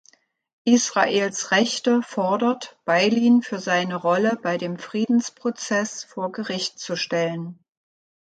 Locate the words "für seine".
3.43-3.97